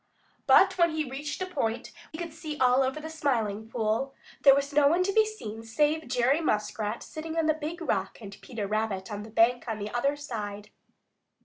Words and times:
But 0.47 0.79
when 0.79 0.89
he 0.95 1.07
reached 1.07 1.43
a 1.43 1.45
point 1.45 1.91
where 1.91 2.09
he 2.13 2.17
could 2.17 2.33
see 2.33 2.57
all 2.57 2.81
over 2.81 2.99
the 2.99 3.07
Smiling 3.07 3.69
Pool, 3.69 4.15
there 4.41 4.55
was 4.55 4.73
no 4.73 4.87
one 4.87 5.03
to 5.03 5.13
be 5.13 5.27
seen 5.27 5.61
save 5.61 6.07
Jerry 6.07 6.41
Muskrat 6.41 7.03
sitting 7.03 7.37
on 7.37 7.45
the 7.45 7.53
Big 7.53 7.81
Rock 7.83 8.17
and 8.19 8.35
Peter 8.41 8.65
Rabbit 8.65 9.11
on 9.11 9.21
the 9.21 9.29
bank 9.29 9.65
on 9.67 9.77
the 9.77 9.91
other 9.93 10.15
side. 10.15 10.71